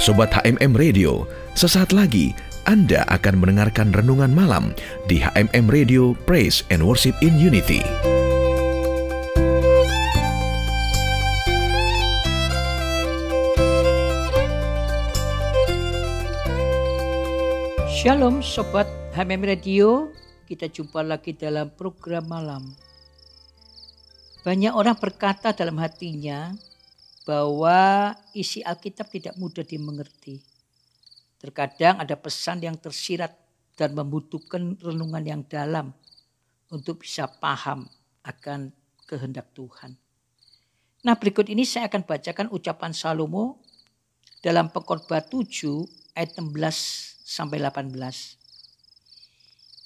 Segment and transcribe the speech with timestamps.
[0.00, 2.32] Sobat HMM Radio, sesaat lagi
[2.64, 4.72] Anda akan mendengarkan renungan malam
[5.04, 7.84] di HMM Radio Praise and Worship in Unity.
[17.92, 20.08] Shalom Sobat HMM Radio,
[20.48, 22.72] kita jumpa lagi dalam program malam.
[24.48, 26.56] Banyak orang berkata dalam hatinya
[27.30, 30.42] bahwa isi Alkitab tidak mudah dimengerti.
[31.38, 33.30] Terkadang ada pesan yang tersirat
[33.78, 35.94] dan membutuhkan renungan yang dalam
[36.74, 37.86] untuk bisa paham
[38.26, 38.74] akan
[39.06, 39.94] kehendak Tuhan.
[41.06, 43.62] Nah berikut ini saya akan bacakan ucapan Salomo
[44.42, 46.50] dalam pengkhotbah 7 ayat 16
[47.22, 47.94] sampai 18.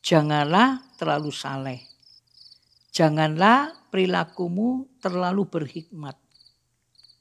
[0.00, 1.84] Janganlah terlalu saleh.
[2.96, 6.25] Janganlah perilakumu terlalu berhikmat.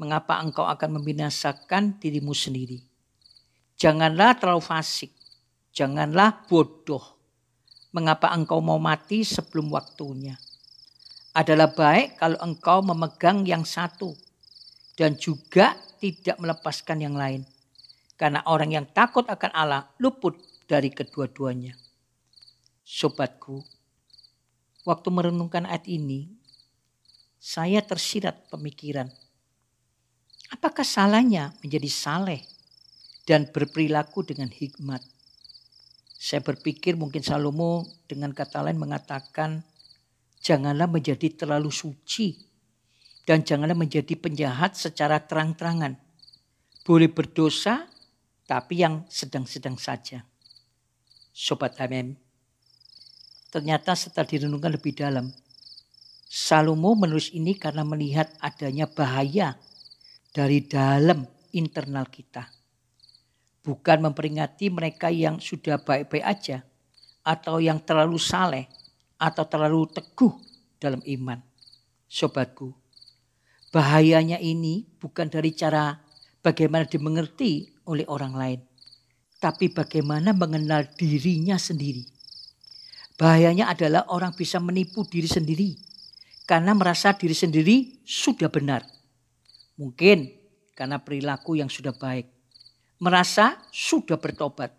[0.00, 2.80] Mengapa engkau akan membinasakan dirimu sendiri?
[3.76, 5.12] Janganlah terlalu fasik.
[5.72, 7.02] Janganlah bodoh.
[7.92, 10.36] Mengapa engkau mau mati sebelum waktunya?
[11.32, 14.12] Adalah baik kalau engkau memegang yang satu
[14.96, 17.44] dan juga tidak melepaskan yang lain
[18.22, 20.38] karena orang yang takut akan Allah luput
[20.70, 21.74] dari kedua-duanya.
[22.86, 23.66] Sobatku,
[24.86, 26.30] waktu merenungkan ayat ini,
[27.42, 29.10] saya tersirat pemikiran.
[30.52, 32.44] Apakah salahnya menjadi saleh
[33.24, 35.00] dan berperilaku dengan hikmat?
[36.12, 39.64] Saya berpikir mungkin Salomo dengan kata lain mengatakan,
[40.44, 42.36] janganlah menjadi terlalu suci
[43.24, 45.96] dan janganlah menjadi penjahat secara terang-terangan.
[46.84, 47.88] Boleh berdosa
[48.44, 50.22] tapi yang sedang-sedang saja.
[51.32, 52.12] Sobat HMM,
[53.48, 55.32] ternyata setelah direnungkan lebih dalam,
[56.28, 59.56] Salomo menulis ini karena melihat adanya bahaya
[60.32, 61.22] dari dalam
[61.52, 62.48] internal kita.
[63.62, 66.64] Bukan memperingati mereka yang sudah baik-baik aja
[67.22, 68.66] atau yang terlalu saleh
[69.20, 70.34] atau terlalu teguh
[70.82, 71.38] dalam iman.
[72.10, 72.74] Sobatku,
[73.70, 75.94] bahayanya ini bukan dari cara
[76.42, 78.60] bagaimana dimengerti oleh orang lain,
[79.38, 82.02] tapi bagaimana mengenal dirinya sendiri.
[83.14, 85.78] Bahayanya adalah orang bisa menipu diri sendiri
[86.42, 88.82] karena merasa diri sendiri sudah benar.
[89.80, 90.28] Mungkin
[90.76, 92.28] karena perilaku yang sudah baik,
[93.00, 94.72] merasa sudah bertobat,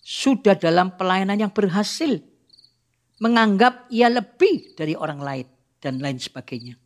[0.00, 2.20] sudah dalam pelayanan yang berhasil,
[3.20, 5.46] menganggap ia lebih dari orang lain
[5.80, 6.76] dan lain sebagainya.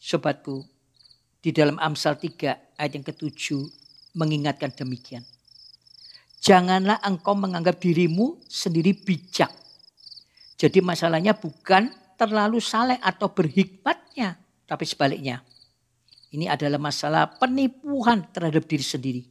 [0.00, 0.64] Sobatku,
[1.42, 3.62] di dalam Amsal 3 ayat yang ketujuh
[4.16, 5.22] mengingatkan demikian.
[6.42, 9.50] Janganlah engkau menganggap dirimu sendiri bijak.
[10.56, 15.44] Jadi masalahnya bukan terlalu saleh atau berhikmatnya, tapi sebaliknya.
[16.36, 19.22] Ini adalah masalah penipuan terhadap diri sendiri.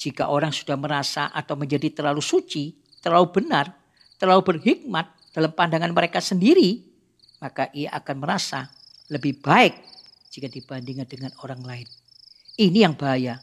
[0.00, 2.72] Jika orang sudah merasa atau menjadi terlalu suci,
[3.04, 3.68] terlalu benar,
[4.16, 6.80] terlalu berhikmat dalam pandangan mereka sendiri,
[7.44, 8.64] maka ia akan merasa
[9.12, 9.76] lebih baik
[10.32, 11.86] jika dibandingkan dengan orang lain.
[12.56, 13.36] Ini yang bahaya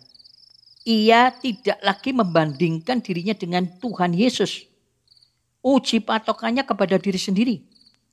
[0.84, 4.68] ia tidak lagi membandingkan dirinya dengan Tuhan Yesus.
[5.64, 7.56] Uji patokannya kepada diri sendiri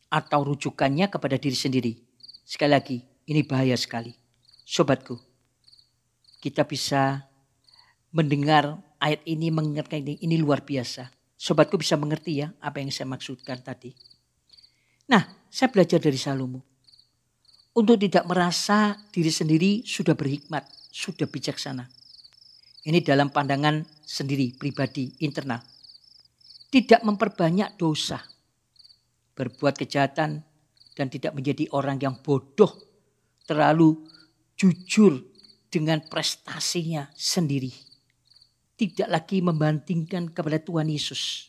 [0.07, 1.93] atau rujukannya kepada diri sendiri.
[2.47, 4.20] Sekali lagi, ini bahaya sekali.
[4.71, 5.19] Sobatku,
[6.39, 7.27] kita bisa
[8.15, 11.11] mendengar ayat ini, mengingatkan ini, ini luar biasa.
[11.35, 13.91] Sobatku bisa mengerti ya apa yang saya maksudkan tadi.
[15.11, 16.63] Nah, saya belajar dari Salomo.
[17.75, 21.91] Untuk tidak merasa diri sendiri sudah berhikmat, sudah bijaksana
[22.81, 25.61] ini dalam pandangan sendiri, pribadi, internal.
[26.71, 28.25] Tidak memperbanyak dosa.
[29.37, 30.41] Berbuat kejahatan
[30.97, 32.73] dan tidak menjadi orang yang bodoh.
[33.45, 34.01] Terlalu
[34.61, 35.25] jujur
[35.73, 37.73] dengan prestasinya sendiri.
[38.77, 41.49] Tidak lagi membandingkan kepada Tuhan Yesus.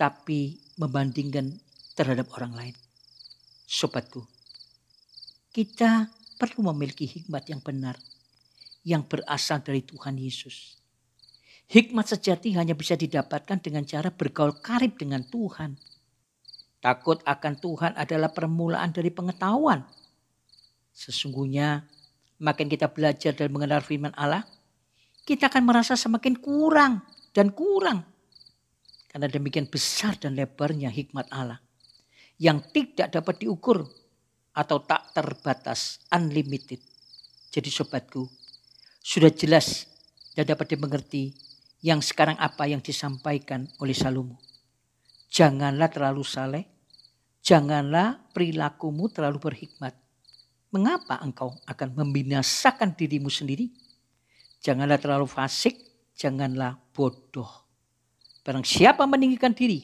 [0.00, 1.52] Tapi membandingkan
[1.92, 2.74] terhadap orang lain.
[3.68, 4.24] Sobatku,
[5.52, 6.08] kita
[6.40, 8.00] perlu memiliki hikmat yang benar
[8.88, 10.80] yang berasal dari Tuhan Yesus.
[11.68, 15.76] Hikmat sejati hanya bisa didapatkan dengan cara bergaul karib dengan Tuhan.
[16.80, 19.84] Takut akan Tuhan adalah permulaan dari pengetahuan.
[20.96, 21.84] Sesungguhnya
[22.40, 24.42] makin kita belajar dan mengenal firman Allah,
[25.28, 27.04] kita akan merasa semakin kurang
[27.36, 28.02] dan kurang.
[29.06, 31.60] Karena demikian besar dan lebarnya hikmat Allah
[32.40, 33.84] yang tidak dapat diukur
[34.56, 36.80] atau tak terbatas, unlimited.
[37.52, 38.24] Jadi sobatku,
[39.04, 39.86] sudah jelas
[40.32, 41.34] dan dapat dimengerti
[41.84, 44.40] yang sekarang apa yang disampaikan oleh Salomo.
[45.30, 46.64] Janganlah terlalu saleh,
[47.44, 49.94] janganlah perilakumu terlalu berhikmat.
[50.70, 53.74] Mengapa engkau akan membinasakan dirimu sendiri?
[54.62, 55.74] Janganlah terlalu fasik,
[56.14, 57.48] janganlah bodoh.
[58.46, 59.82] Barang siapa meninggikan diri,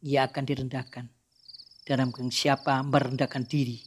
[0.00, 1.04] ia akan direndahkan.
[1.82, 3.84] Dan siapa merendahkan diri,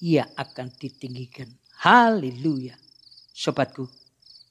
[0.00, 1.50] ia akan ditinggikan.
[1.82, 2.78] Haleluya.
[3.34, 3.90] Sobatku,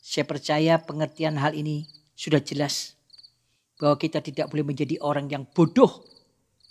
[0.04, 2.94] saya percaya pengertian hal ini sudah jelas.
[3.80, 6.06] Bahwa kita tidak boleh menjadi orang yang bodoh.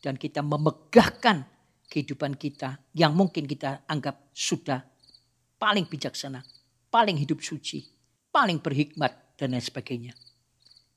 [0.03, 1.47] Dan kita memegahkan
[1.93, 4.81] kehidupan kita yang mungkin kita anggap sudah
[5.61, 6.41] paling bijaksana,
[6.89, 7.85] paling hidup suci,
[8.33, 10.17] paling berhikmat dan lain sebagainya.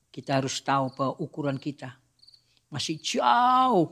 [0.07, 1.91] Kita harus tahu bahwa ukuran kita
[2.71, 3.91] masih jauh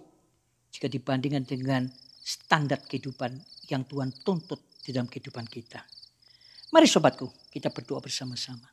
[0.71, 1.91] jika dibandingkan dengan
[2.23, 3.35] standar kehidupan
[3.67, 5.83] yang Tuhan tuntut di dalam kehidupan kita.
[6.71, 8.71] Mari sobatku, kita berdoa bersama-sama.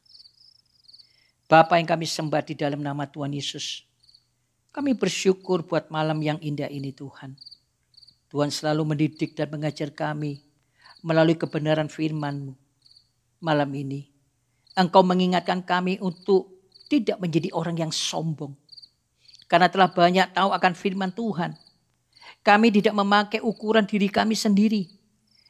[1.50, 3.82] Bapa yang kami sembah di dalam nama Tuhan Yesus.
[4.71, 7.35] Kami bersyukur buat malam yang indah ini Tuhan.
[8.31, 10.38] Tuhan selalu mendidik dan mengajar kami
[11.03, 12.55] melalui kebenaran firman-Mu.
[13.43, 14.06] Malam ini,
[14.79, 18.55] Engkau mengingatkan kami untuk tidak menjadi orang yang sombong.
[19.50, 21.59] Karena telah banyak tahu akan firman Tuhan.
[22.47, 24.87] Kami tidak memakai ukuran diri kami sendiri.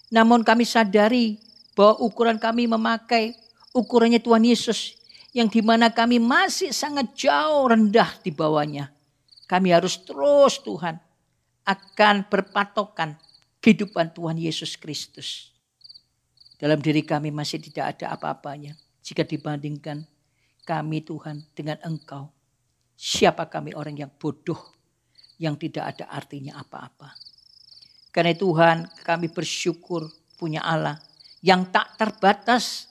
[0.08, 1.36] Namun kami sadari
[1.76, 3.36] bahwa ukuran kami memakai
[3.76, 4.96] ukurannya Tuhan Yesus.
[5.36, 8.88] Yang di mana kami masih sangat jauh rendah di bawahnya.
[9.44, 11.09] Kami harus terus Tuhan
[11.70, 13.14] akan berpatokan
[13.62, 15.54] kehidupan Tuhan Yesus Kristus.
[16.58, 18.74] Dalam diri kami masih tidak ada apa-apanya
[19.06, 20.02] jika dibandingkan
[20.66, 22.34] kami Tuhan dengan Engkau.
[22.98, 24.58] Siapa kami orang yang bodoh
[25.40, 27.16] yang tidak ada artinya apa-apa.
[28.12, 28.76] Karena Tuhan
[29.06, 31.00] kami bersyukur punya Allah
[31.40, 32.90] yang tak terbatas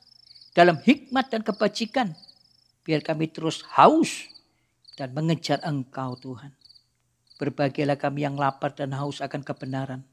[0.55, 2.17] dalam hikmat dan kebajikan.
[2.81, 4.25] Biar kami terus haus
[4.97, 6.58] dan mengejar Engkau Tuhan.
[7.39, 10.03] Berbahagialah kami yang lapar dan haus akan kebenaran.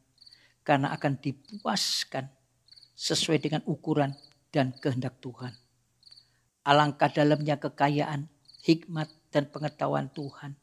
[0.62, 2.30] Karena akan dipuaskan
[2.94, 4.14] sesuai dengan ukuran
[4.54, 5.50] dan kehendak Tuhan.
[6.66, 8.26] Alangkah dalamnya kekayaan,
[8.62, 10.54] hikmat, dan pengetahuan Tuhan.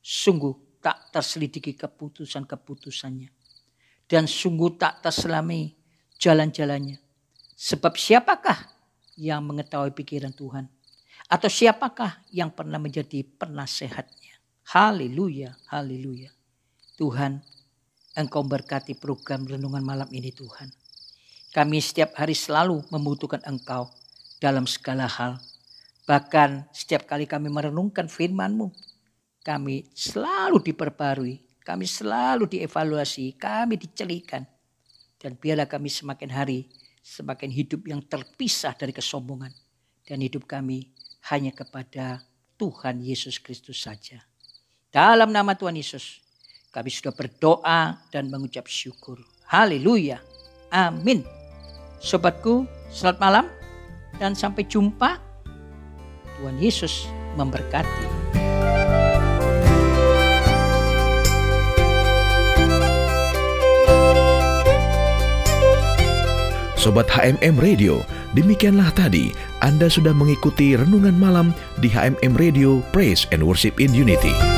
[0.00, 3.28] Sungguh tak terselidiki keputusan-keputusannya.
[4.04, 5.72] Dan sungguh tak terselami
[6.20, 7.00] jalan-jalannya.
[7.56, 8.68] Sebab siapakah
[9.20, 10.68] yang mengetahui pikiran Tuhan?
[11.28, 14.23] Atau siapakah yang pernah menjadi penasehatnya?
[14.64, 16.32] Haleluya, haleluya.
[16.96, 17.44] Tuhan,
[18.16, 20.72] Engkau berkati program renungan malam ini Tuhan.
[21.52, 23.92] Kami setiap hari selalu membutuhkan Engkau
[24.40, 25.36] dalam segala hal.
[26.08, 28.72] Bahkan setiap kali kami merenungkan firman-Mu,
[29.44, 34.48] kami selalu diperbarui, kami selalu dievaluasi, kami dicelikan.
[35.20, 36.68] Dan biarlah kami semakin hari
[37.04, 39.52] semakin hidup yang terpisah dari kesombongan.
[40.04, 40.88] Dan hidup kami
[41.28, 42.24] hanya kepada
[42.56, 44.24] Tuhan Yesus Kristus saja.
[44.94, 46.22] Dalam nama Tuhan Yesus,
[46.70, 49.18] kami sudah berdoa dan mengucap syukur.
[49.50, 50.22] Haleluya.
[50.70, 51.26] Amin.
[51.98, 52.62] Sobatku,
[52.94, 53.44] selamat malam
[54.22, 55.18] dan sampai jumpa.
[56.38, 58.06] Tuhan Yesus memberkati.
[66.78, 68.06] Sobat HMM Radio,
[68.38, 71.50] demikianlah tadi Anda sudah mengikuti renungan malam
[71.82, 74.53] di HMM Radio Praise and Worship in Unity.